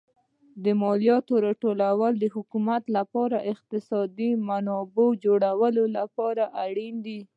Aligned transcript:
د 0.63 0.65
مالیاتو 0.81 1.33
راټولول 1.45 2.13
د 2.19 2.25
حکومت 2.35 2.83
لپاره 2.97 3.37
د 3.39 3.45
اقتصادي 3.53 4.31
منابعو 4.47 5.07
جوړولو 5.25 5.83
لپاره 5.97 6.43
اړین 6.65 6.95
دي. 7.05 7.19